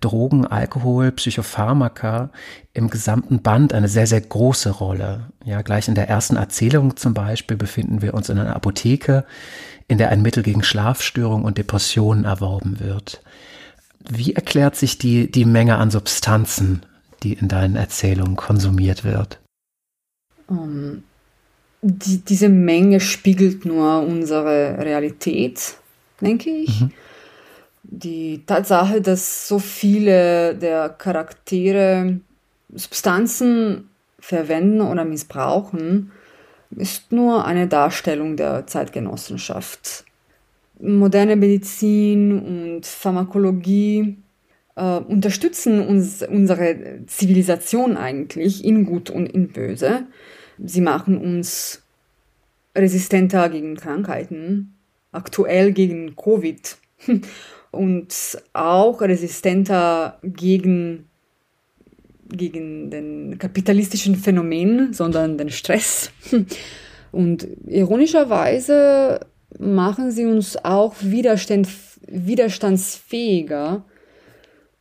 [0.00, 2.30] Drogen, Alkohol, Psychopharmaka
[2.72, 5.32] im gesamten Band eine sehr, sehr große Rolle.
[5.44, 9.24] Ja, gleich in der ersten Erzählung zum Beispiel befinden wir uns in einer Apotheke,
[9.88, 13.22] in der ein Mittel gegen Schlafstörungen und Depressionen erworben wird.
[14.08, 16.82] Wie erklärt sich die, die Menge an Substanzen,
[17.22, 19.40] die in deinen Erzählungen konsumiert wird?
[20.46, 21.02] Um, ähm,
[21.82, 25.76] die, diese Menge spiegelt nur unsere Realität,
[26.20, 26.80] denke ich.
[26.80, 26.92] Mhm.
[27.90, 32.20] Die Tatsache, dass so viele der Charaktere
[32.74, 33.88] Substanzen
[34.20, 36.12] verwenden oder missbrauchen,
[36.70, 40.04] ist nur eine Darstellung der Zeitgenossenschaft
[40.80, 44.16] moderne Medizin und Pharmakologie
[44.76, 50.06] äh, unterstützen uns, unsere Zivilisation eigentlich in Gut und in Böse.
[50.62, 51.82] Sie machen uns
[52.76, 54.74] resistenter gegen Krankheiten,
[55.10, 56.76] aktuell gegen Covid
[57.70, 61.08] und auch resistenter gegen,
[62.28, 66.10] gegen den kapitalistischen Phänomen, sondern den Stress.
[67.10, 69.20] Und ironischerweise
[69.58, 71.68] machen sie uns auch Widerstand,
[72.06, 73.84] widerstandsfähiger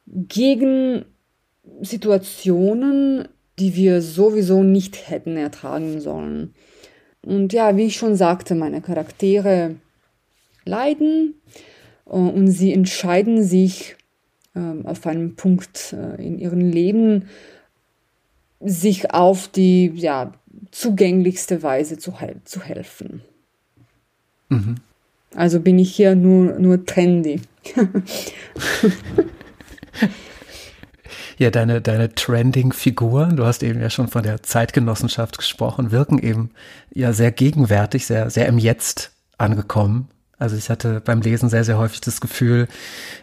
[0.06, 1.06] gegen
[1.82, 3.28] Situationen,
[3.60, 6.54] die wir sowieso nicht hätten ertragen sollen.
[7.26, 9.76] Und ja, wie ich schon sagte, meine Charaktere
[10.66, 11.36] leiden
[12.08, 13.96] und sie entscheiden sich
[14.56, 17.26] ähm, auf einem Punkt äh, in ihrem Leben,
[18.60, 20.34] sich auf die ja,
[20.72, 23.22] zugänglichste Weise zu, zu helfen.
[24.50, 24.76] Mhm.
[25.36, 27.42] Also bin ich hier nur, nur trendy.
[31.38, 36.52] ja, deine, deine Trending-Figuren, du hast eben ja schon von der Zeitgenossenschaft gesprochen, wirken eben
[36.94, 40.08] ja sehr gegenwärtig, sehr, sehr im Jetzt angekommen.
[40.40, 42.68] Also ich hatte beim Lesen sehr, sehr häufig das Gefühl,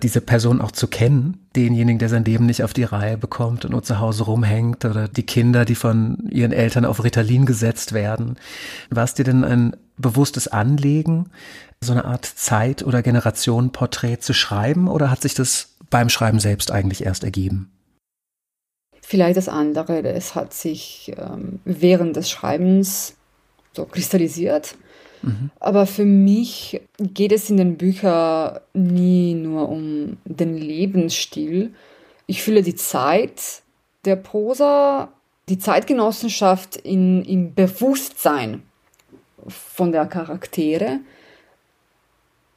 [0.03, 3.71] diese Person auch zu kennen, denjenigen, der sein Leben nicht auf die Reihe bekommt und
[3.71, 8.37] nur zu Hause rumhängt oder die Kinder, die von ihren Eltern auf Ritalin gesetzt werden.
[8.91, 11.31] War es dir denn ein bewusstes Anlegen,
[11.81, 16.73] so eine Art Zeit- oder Generationenporträt zu schreiben oder hat sich das beim Schreiben selbst
[16.73, 17.71] eigentlich erst ergeben?
[19.03, 23.15] Vielleicht das andere, es hat sich ähm, während des Schreibens
[23.73, 24.77] so kristallisiert.
[25.25, 25.51] Mhm.
[25.59, 31.75] Aber für mich geht es in den Büchern nie nur um den Lebensstil.
[32.27, 33.63] Ich fühle die Zeit
[34.05, 35.09] der Prosa,
[35.49, 38.63] die Zeitgenossenschaft in, im Bewusstsein
[39.49, 41.01] von der Charaktere.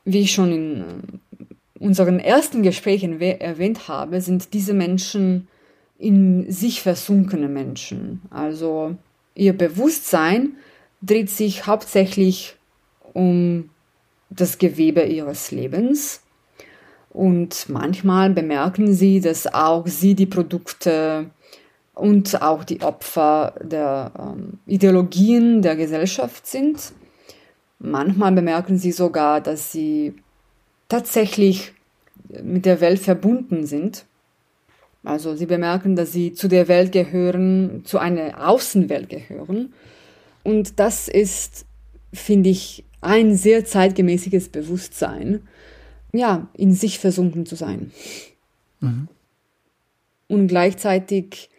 [0.05, 5.47] Wie ich schon in äh, unseren ersten Gesprächen erwähnt habe, sind diese Menschen
[5.99, 8.21] in sich versunkene Menschen.
[8.29, 8.95] Also
[9.35, 10.55] ihr Bewusstsein
[11.01, 12.56] dreht sich hauptsächlich
[13.17, 13.71] um
[14.29, 16.21] das Gewebe ihres Lebens.
[17.09, 21.31] Und manchmal bemerken sie, dass auch sie die Produkte
[21.95, 26.93] und auch die Opfer der ähm, Ideologien der Gesellschaft sind.
[27.79, 30.13] Manchmal bemerken sie sogar, dass sie
[30.87, 31.73] tatsächlich
[32.43, 34.05] mit der Welt verbunden sind.
[35.03, 39.73] Also sie bemerken, dass sie zu der Welt gehören, zu einer Außenwelt gehören.
[40.43, 41.65] Und das ist,
[42.13, 45.47] finde ich, ein sehr zeitgemäßiges Bewusstsein,
[46.13, 47.91] ja, in sich versunken zu sein.
[48.79, 49.07] Mhm.
[50.27, 51.49] Und gleichzeitig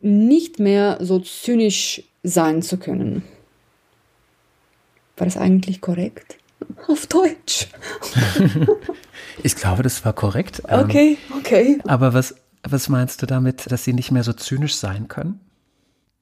[0.00, 3.22] nicht mehr so zynisch sein zu können.
[5.16, 6.36] War das eigentlich korrekt?
[6.88, 7.68] Auf Deutsch.
[9.42, 10.62] ich glaube, das war korrekt.
[10.68, 11.78] Ähm, okay, okay.
[11.86, 15.40] Aber was, was meinst du damit, dass sie nicht mehr so zynisch sein können?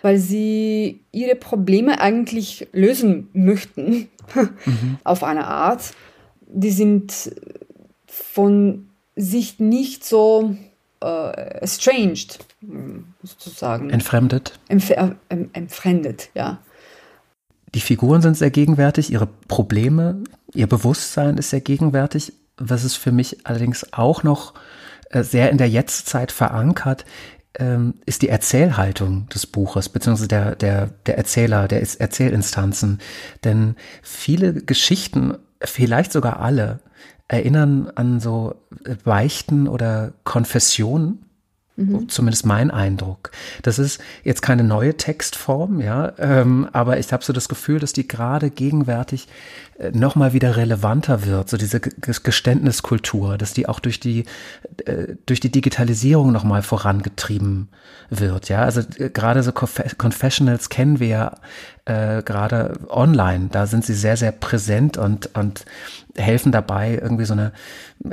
[0.05, 4.99] Weil sie ihre Probleme eigentlich lösen möchten, mhm.
[5.05, 5.95] auf eine Art.
[6.47, 7.33] Die sind
[8.07, 10.57] von sich nicht so
[11.03, 12.39] äh, estranged,
[13.23, 13.89] sozusagen.
[13.89, 14.59] Entfremdet?
[14.69, 16.59] Entf äh, entfremdet, ja.
[17.75, 22.35] Die Figuren sind sehr gegenwärtig, ihre Probleme, ihr Bewusstsein ist sehr gegenwärtig.
[22.59, 24.53] Was es für mich allerdings auch noch
[25.11, 27.07] äh, sehr in der Jetztzeit verankert,
[27.59, 33.01] ähm, ist die Erzählhaltung des Buches, beziehungsweise der, der, der Erzähler, der Erzählinstanzen.
[33.45, 36.81] Denn viele Geschichten, vielleicht sogar alle,
[37.29, 38.55] erinnern an so
[39.05, 41.25] Beichten oder Konfessionen,
[41.77, 42.09] Mhm.
[42.09, 43.33] Zumindest mein Eindruck.
[43.63, 47.93] Das ist jetzt keine neue Textform, ja, ähm, aber ich habe so das Gefühl, dass
[47.93, 49.27] die gerade gegenwärtig
[49.79, 54.25] äh, noch mal wieder relevanter wird, so diese Geständniskultur, dass die auch durch die
[54.85, 57.69] äh, durch die Digitalisierung noch mal vorangetrieben
[58.11, 58.63] wird, ja.
[58.63, 61.33] Also äh, gerade so Conf Confessionals kennen wir ja
[61.85, 63.49] äh, gerade online.
[63.51, 65.65] Da sind sie sehr sehr präsent und und
[66.17, 67.53] helfen dabei, irgendwie so eine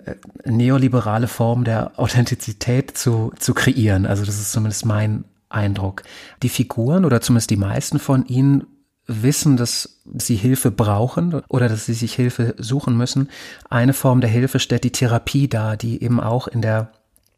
[0.06, 4.06] äh, neoliberale Form der Authentizität zu, zu kreieren.
[4.06, 6.04] Also das ist zumindest mein Eindruck.
[6.44, 8.66] Die Figuren oder zumindest die meisten von ihnen
[9.12, 13.30] wissen, dass sie Hilfe brauchen oder dass sie sich Hilfe suchen müssen.
[13.70, 16.92] Eine Form der Hilfe stellt die Therapie dar, die eben auch in der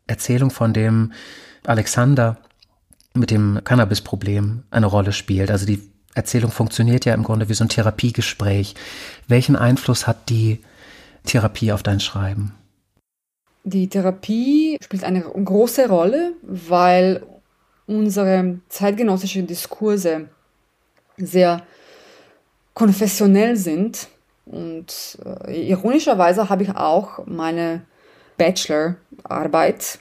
[0.07, 1.13] Erzählung von dem
[1.65, 2.37] Alexander
[3.13, 5.51] mit dem Cannabis-Problem eine Rolle spielt.
[5.51, 5.81] Also die
[6.15, 8.75] Erzählung funktioniert ja im Grunde wie so ein Therapiegespräch.
[9.27, 10.59] Welchen Einfluss hat die
[11.25, 12.53] Therapie auf dein Schreiben?
[13.63, 17.23] Die Therapie spielt eine große Rolle, weil
[17.85, 20.29] unsere zeitgenössischen Diskurse
[21.17, 21.63] sehr
[22.73, 24.07] konfessionell sind.
[24.45, 27.81] Und äh, ironischerweise habe ich auch meine
[28.37, 29.99] Bachelorarbeit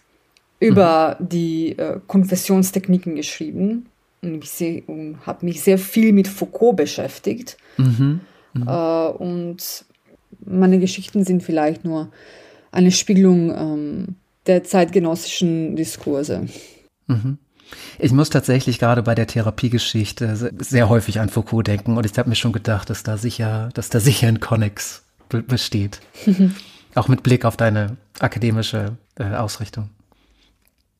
[0.58, 1.28] über mhm.
[1.28, 3.86] die äh, Konfessionstechniken geschrieben
[4.22, 4.44] und,
[4.86, 7.56] und habe mich sehr viel mit Foucault beschäftigt.
[7.76, 8.20] Mhm.
[8.54, 8.68] Mhm.
[8.68, 9.84] Äh, und
[10.44, 12.10] meine Geschichten sind vielleicht nur
[12.70, 16.46] eine Spiegelung ähm, der zeitgenössischen Diskurse.
[17.06, 17.38] Mhm.
[17.98, 22.28] Ich muss tatsächlich gerade bei der Therapiegeschichte sehr häufig an Foucault denken und ich habe
[22.28, 26.00] mir schon gedacht, dass da sicher, dass da sicher ein Connex besteht.
[26.94, 29.88] Auch mit Blick auf deine akademische äh, Ausrichtung.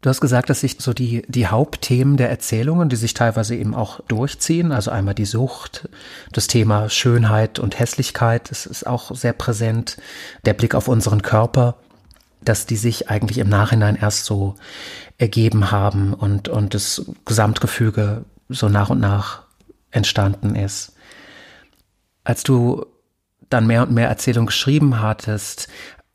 [0.02, 3.72] Du hast gesagt, dass sich so die, die Hauptthemen der Erzählungen, die sich teilweise eben
[3.72, 5.88] auch durchziehen, also einmal die Sucht,
[6.32, 9.98] das Thema Schönheit und Hässlichkeit, das ist auch sehr präsent,
[10.44, 11.76] der Blick auf unseren Körper,
[12.44, 14.56] dass die sich eigentlich im Nachhinein erst so
[15.18, 19.42] ergeben haben und, und das Gesamtgefüge so nach und nach
[19.90, 20.94] entstanden ist.
[22.24, 22.86] Als du
[23.48, 25.68] dann mehr und mehr Erzählungen geschrieben hattest,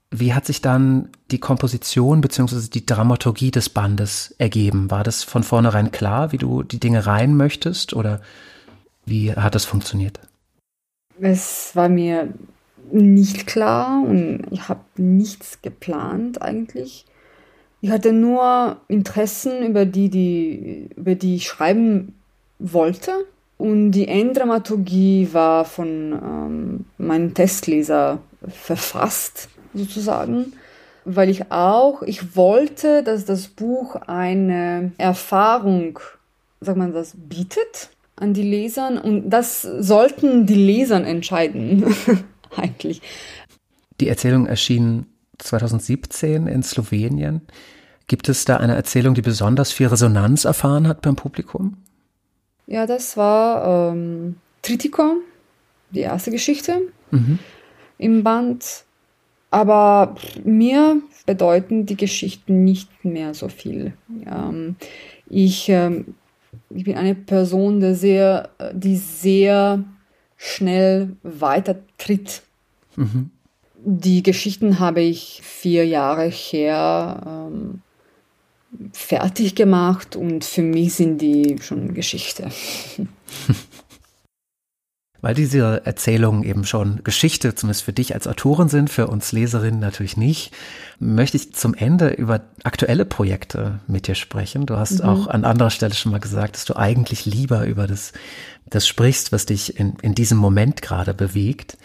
[0.10, 4.90] wie hat sich dann die Komposition beziehungsweise die Dramaturgie des Bandes ergeben?
[4.90, 8.22] War das von vornherein klar, wie du die Dinge rein möchtest oder
[9.06, 10.20] wie hat das funktioniert?
[11.20, 12.34] Es war mir
[12.92, 17.06] nicht klar und ich habe nichts geplant eigentlich.
[17.82, 22.16] Ich hatte nur Interessen, über die, die, über die ich schreiben
[22.60, 23.12] wollte.
[23.58, 30.54] Und die Enddramaturgie war von ähm, meinem Testleser verfasst sozusagen,
[31.06, 36.00] weil ich auch, ich wollte, dass das Buch eine Erfahrung,
[36.62, 41.86] sagt man das, bietet an die Lesern und das sollten die Lesern entscheiden,
[42.56, 43.02] eigentlich.
[44.00, 45.08] Die Erzählung erschien
[45.40, 47.42] 2017 in Slowenien.
[48.08, 51.78] Gibt es da eine Erzählung, die besonders viel Resonanz erfahren hat beim Publikum?
[52.66, 55.22] Ja, das war ähm, Tritikon,
[55.92, 56.82] die erste Geschichte
[57.12, 57.40] mhm.
[57.98, 58.84] im Band.
[59.50, 63.94] Aber mir bedeuten die Geschichten nicht mehr so viel.
[64.26, 64.76] Ähm,
[65.30, 66.16] ich, ähm,
[66.70, 69.84] ich bin eine Person, die sehr, die sehr
[70.38, 72.44] schnell weitertritt.
[72.96, 73.30] Mhm.
[73.76, 77.22] die Geschichten habe ich vier Jahre her
[77.52, 77.82] ähm,
[78.92, 82.50] fertig gemacht und für mich sind die schon Geschichte.
[85.22, 89.80] Weil diese Erzählungen eben schon Geschichte, zumindest für dich als Autorin sind, für uns Leserinnen
[89.80, 90.54] natürlich nicht,
[91.00, 94.66] möchte ich zum Ende über aktuelle Projekte mit dir sprechen.
[94.66, 95.10] Du hast mhm.
[95.10, 98.14] auch an anderer Stelle schon mal gesagt, dass du eigentlich lieber über das,
[98.70, 101.78] das sprichst, was dich in, in diesem Moment gerade bewegt.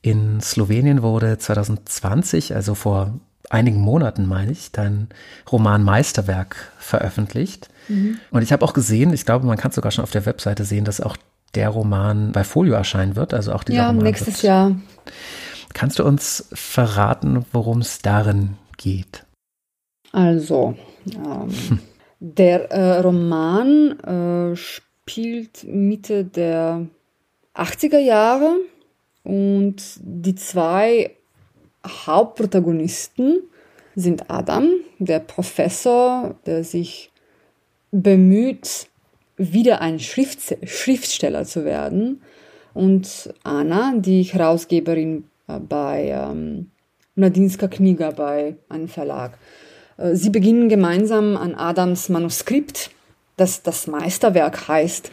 [0.00, 3.20] In Slowenien wurde 2020, also vor
[3.50, 5.08] einigen Monaten, meine ich, dein
[5.50, 7.68] Roman Meisterwerk veröffentlicht.
[7.88, 8.18] Mhm.
[8.30, 10.84] Und ich habe auch gesehen, ich glaube, man kann sogar schon auf der Webseite sehen,
[10.84, 11.16] dass auch
[11.54, 14.42] der Roman bei Folio erscheinen wird, also auch dieser ja, Roman nächstes wird.
[14.44, 14.76] Jahr.
[15.74, 19.24] Kannst du uns verraten, worum es darin geht?
[20.12, 20.74] Also,
[21.06, 21.78] ähm, hm.
[22.20, 23.98] der äh, Roman
[24.52, 26.86] äh, spielt Mitte der
[27.54, 28.56] 80er Jahre
[29.24, 31.16] und die zwei
[31.86, 33.42] Hauptprotagonisten
[33.94, 37.10] sind Adam, der Professor, der sich
[37.90, 38.88] bemüht,
[39.36, 42.22] wieder ein Schrift Schriftsteller zu werden,
[42.74, 46.70] und Anna, die Herausgeberin äh, bei ähm,
[47.16, 49.36] Nadinska Kniga bei einem Verlag.
[49.98, 52.90] Äh, sie beginnen gemeinsam an Adams Manuskript,
[53.36, 55.12] das das Meisterwerk heißt,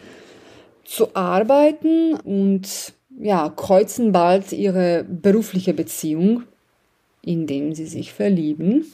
[0.86, 6.44] zu arbeiten und ja, kreuzen bald ihre berufliche Beziehung
[7.22, 8.86] indem sie sich verlieben.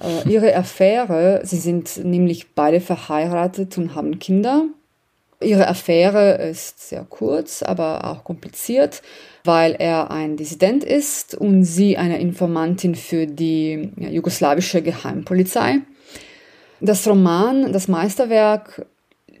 [0.00, 4.66] Äh, ihre Affäre, sie sind nämlich beide verheiratet und haben Kinder.
[5.40, 9.02] Ihre Affäre ist sehr kurz, aber auch kompliziert,
[9.44, 15.80] weil er ein Dissident ist und sie eine Informantin für die ja, jugoslawische Geheimpolizei.
[16.80, 18.86] Das Roman, das Meisterwerk,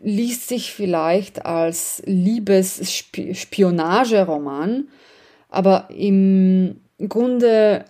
[0.02, 4.88] liest sich vielleicht als Liebesspionageroman,
[5.48, 7.86] aber im Grunde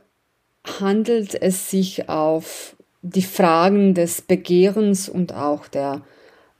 [0.81, 6.03] handelt es sich auf die Fragen des Begehrens und auch der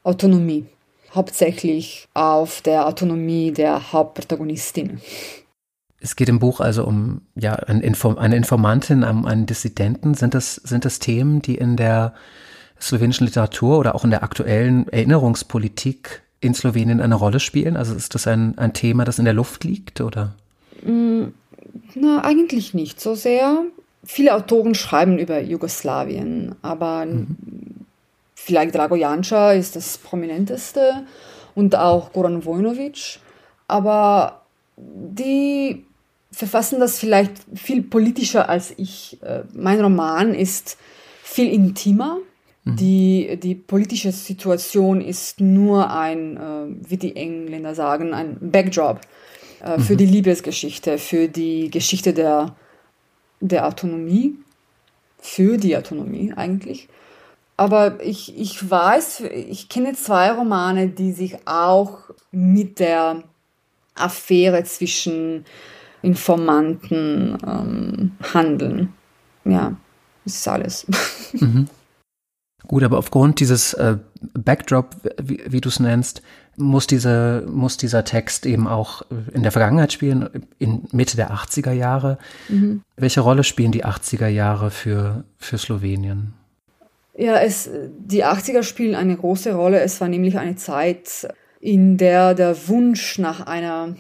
[0.03, 0.67] Autonomie.
[1.15, 5.01] Hauptsächlich auf der Autonomie der Hauptprotagonistin.
[5.99, 10.15] Es geht im Buch also um ja, eine Informantin, um einen Dissidenten.
[10.15, 12.15] Sind das, sind das Themen, die in der
[12.81, 17.77] slowenischen Literatur oder auch in der aktuellen Erinnerungspolitik in Slowenien eine Rolle spielen?
[17.77, 20.35] Also ist das ein, ein Thema, das in der Luft liegt, oder?
[20.85, 21.29] Mm,
[21.95, 23.65] na, eigentlich nicht so sehr.
[24.07, 27.37] Viele Autoren schreiben über Jugoslawien, aber mhm.
[28.35, 31.05] vielleicht Drago Janša ist das prominenteste
[31.57, 33.19] und auch Goran Vojnovic.
[33.67, 34.43] Aber
[34.77, 35.85] die
[36.31, 39.19] verfassen das vielleicht viel politischer als ich.
[39.23, 40.77] Äh, mein Roman ist
[41.23, 42.19] viel intimer.
[42.65, 42.77] Mhm.
[42.77, 49.01] Die, die politische Situation ist nur ein, äh, wie die Engländer sagen, ein Backdrop
[49.61, 49.99] äh, für mhm.
[49.99, 52.55] die Liebesgeschichte, für die Geschichte der,
[53.41, 54.35] der Autonomie,
[55.19, 56.89] für die Autonomie eigentlich.
[57.57, 63.23] Aber ich, ich weiß, ich kenne zwei Romane, die sich auch mit der
[63.95, 65.47] Affäre zwischen
[66.03, 68.93] Informanten ähm, handeln.
[69.45, 69.77] Ja,
[70.25, 70.87] das ist alles.
[71.33, 71.69] Mhm.
[72.67, 73.97] Gut, aber aufgrund dieses äh,
[74.35, 76.21] Backdrop, wie, wie du es nennst,
[76.57, 79.03] muss, diese, muss dieser Text eben auch
[79.33, 82.19] in der Vergangenheit spielen, in Mitte der 80er Jahre.
[82.49, 82.83] Mhm.
[82.97, 86.33] Welche Rolle spielen die 80er Jahre für, für Slowenien?
[87.17, 89.81] Ja, es, die 80er spielen eine große Rolle.
[89.81, 91.29] Es war nämlich eine Zeit,
[91.61, 93.97] in der der Wunsch nach einer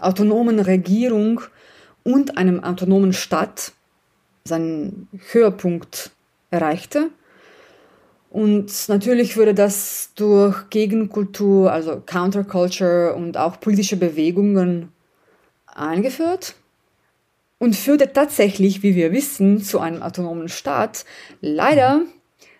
[0.00, 1.40] autonomen Regierung
[2.02, 3.72] und einem autonomen Staat
[4.44, 6.10] seinen Höhepunkt
[6.50, 7.10] erreichte.
[8.30, 14.90] Und natürlich wurde das durch Gegenkultur, also Counterculture und auch politische Bewegungen
[15.66, 16.54] eingeführt
[17.58, 21.04] und führte tatsächlich, wie wir wissen, zu einem autonomen Staat.
[21.40, 22.02] Leider,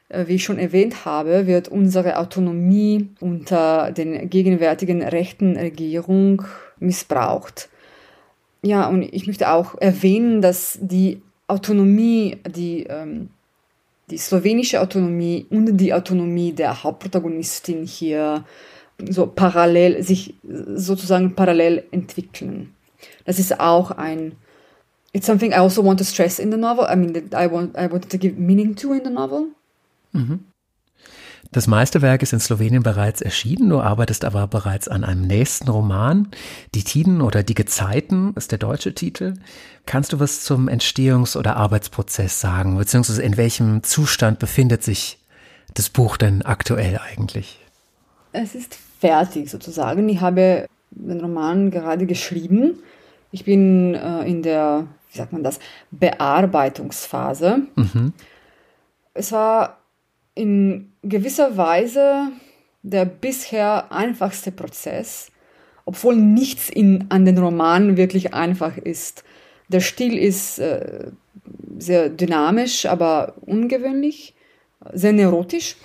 [0.09, 6.43] äh, wie ich schon erwähnt habe, wird unsere Autonomie unter den gegenwärtigen rechten Regierung
[6.79, 7.69] missbraucht.
[8.63, 13.29] Ja, und ich möchte auch erwähnen, dass die Autonomie, die ähm,
[14.11, 18.45] die slowenische Autonomie und die Autonomie der Hauptprotagonistin hier
[19.09, 22.75] so parallel, sich sozusagen parallel entwickeln.
[23.25, 24.33] Das ist auch ein,
[25.13, 26.87] it's something I also want to stress in the novel.
[26.91, 29.49] I mean, I want, I wanted to give meaning to in the novel.
[30.13, 30.41] Mhm.
[31.53, 36.29] Das Meisterwerk ist in Slowenien bereits erschienen, du arbeitest aber bereits an einem nächsten Roman.
[36.75, 39.35] Die Tiden oder Die Gezeiten ist der deutsche Titel.
[39.87, 45.19] Kannst du was zum Entstehungs- oder Arbeitsprozess sagen, beziehungsweise in welchem Zustand befindet sich
[45.75, 47.61] das Buch denn aktuell eigentlich?
[48.33, 50.09] Es ist fertig sozusagen.
[50.09, 52.79] Ich habe den Roman gerade geschrieben.
[53.31, 55.59] Ich bin äh, in der, wie sagt man das,
[55.91, 57.63] Bearbeitungsphase.
[57.77, 58.13] Mhm.
[59.15, 59.79] Es war
[60.37, 62.29] in gewisser Weise
[62.83, 65.33] der bisher einfachste Prozess,
[65.85, 69.25] obwohl nichts in, an den Romanen wirklich einfach ist.
[69.69, 71.11] Der Stil ist äh,
[71.79, 74.35] sehr dynamisch, aber ungewöhnlich,
[74.93, 75.77] sehr neurotisch.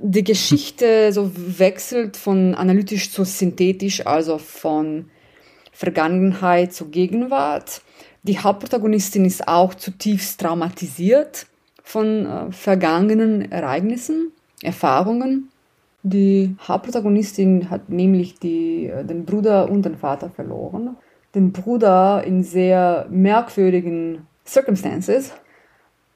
[0.00, 5.10] Die Geschichte so wechselt von analytisch zu synthetisch, also von
[5.72, 7.82] Vergangenheit zu Gegenwart.
[8.22, 11.46] Die Hauptprotagonistin ist auch zutiefst traumatisiert
[11.86, 15.50] von äh, vergangenen Ereignissen, Erfahrungen.
[16.02, 20.96] Die Hauptprotagonistin hat nämlich die, äh, den Bruder und den Vater verloren.
[21.36, 25.32] Den Bruder in sehr merkwürdigen Circumstances,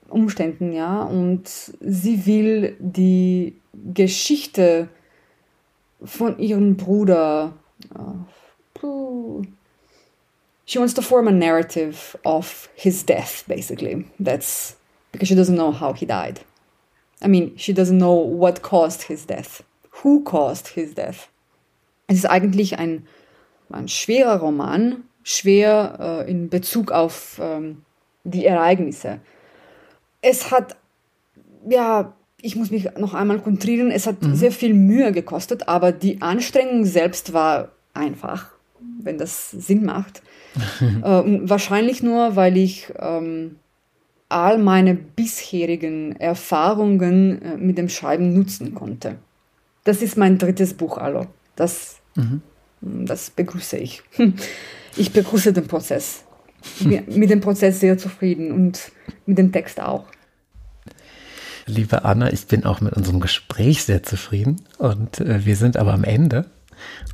[0.08, 1.04] Umständen, ja.
[1.04, 3.54] Und sie will die
[3.94, 4.88] Geschichte
[6.02, 7.52] von ihrem Bruder.
[8.82, 9.44] Uh,
[10.66, 14.04] she wants to form a narrative of his death, basically.
[14.18, 14.79] That's
[15.12, 16.40] because she doesn't know how he died.
[17.22, 19.62] I mean, she doesn't know what caused his death.
[20.02, 21.28] Who caused his death?
[22.06, 23.06] Es ist eigentlich ein,
[23.70, 27.82] ein schwerer Roman, schwer äh, in Bezug auf ähm,
[28.24, 29.20] die Ereignisse.
[30.22, 30.76] Es hat,
[31.68, 34.34] ja, ich muss mich noch einmal konzentrieren, es hat mhm.
[34.34, 38.50] sehr viel Mühe gekostet, aber die Anstrengung selbst war einfach,
[39.02, 40.22] wenn das Sinn macht.
[40.80, 43.56] äh, wahrscheinlich nur, weil ich ähm,
[44.30, 49.16] all meine bisherigen Erfahrungen äh, mit dem Schreiben nutzen konnte.
[49.84, 51.26] Das ist mein drittes Buch, Allo.
[51.56, 52.42] Das, mhm.
[52.80, 54.02] das begrüße ich.
[54.96, 56.24] Ich begrüße den Prozess.
[56.80, 58.90] Mit dem Prozess sehr zufrieden und
[59.24, 60.04] mit dem Text auch.
[61.66, 65.94] Liebe Anna, ich bin auch mit unserem Gespräch sehr zufrieden und äh, wir sind aber
[65.94, 66.46] am Ende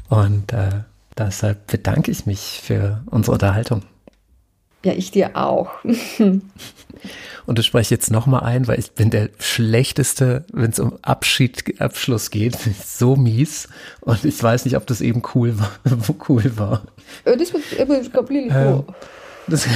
[0.09, 0.71] und äh,
[1.19, 3.83] deshalb bedanke ich mich für unsere Unterhaltung.
[4.87, 5.73] Ja, ich dir auch.
[5.85, 10.97] Und das spreche ich jetzt nochmal ein, weil ich bin der Schlechteste, wenn es um
[11.03, 12.57] Abschied, Abschluss geht.
[12.87, 13.69] so mies.
[14.03, 15.73] Und ich weiß nicht, ob das eben cool war.
[16.29, 16.83] cool war.
[17.27, 18.85] Uh, this was, it was completely cool.
[19.49, 19.67] Das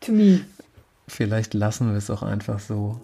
[0.00, 0.40] to me.
[1.06, 2.98] Vielleicht lassen wir es auch einfach so.